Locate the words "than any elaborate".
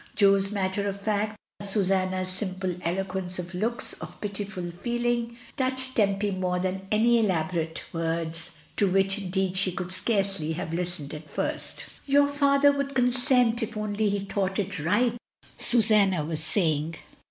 6.57-7.83